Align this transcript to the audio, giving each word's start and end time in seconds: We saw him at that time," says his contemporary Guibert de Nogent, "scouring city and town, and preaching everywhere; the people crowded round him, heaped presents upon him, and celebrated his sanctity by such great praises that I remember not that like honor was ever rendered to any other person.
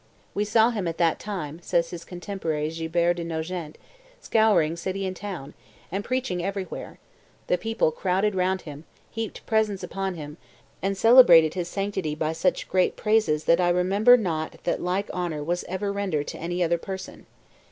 We 0.33 0.45
saw 0.45 0.71
him 0.71 0.87
at 0.87 0.97
that 0.97 1.19
time," 1.19 1.59
says 1.61 1.91
his 1.91 2.03
contemporary 2.05 2.71
Guibert 2.71 3.17
de 3.17 3.23
Nogent, 3.23 3.77
"scouring 4.19 4.75
city 4.75 5.05
and 5.05 5.15
town, 5.15 5.53
and 5.91 6.03
preaching 6.03 6.43
everywhere; 6.43 6.97
the 7.45 7.59
people 7.59 7.91
crowded 7.91 8.33
round 8.33 8.61
him, 8.61 8.85
heaped 9.11 9.45
presents 9.45 9.83
upon 9.83 10.15
him, 10.15 10.37
and 10.81 10.97
celebrated 10.97 11.53
his 11.53 11.67
sanctity 11.67 12.15
by 12.15 12.33
such 12.33 12.67
great 12.67 12.95
praises 12.95 13.43
that 13.43 13.61
I 13.61 13.69
remember 13.69 14.17
not 14.17 14.55
that 14.63 14.81
like 14.81 15.07
honor 15.13 15.43
was 15.43 15.63
ever 15.65 15.93
rendered 15.93 16.25
to 16.29 16.39
any 16.39 16.63
other 16.63 16.79
person. 16.79 17.27